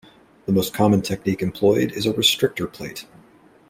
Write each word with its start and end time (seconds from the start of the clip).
The 0.47 0.51
most 0.51 0.73
common 0.73 1.03
technique 1.03 1.43
employed 1.43 1.91
is 1.91 2.07
a 2.07 2.13
restrictor 2.13 2.73
plate. 2.73 3.05